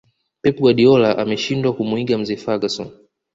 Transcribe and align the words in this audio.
pep 0.41 0.55
guardiola 0.61 1.09
ameshindwa 1.21 1.73
kumuiga 1.77 2.15
mzee 2.21 2.37
ferguson 2.43 2.89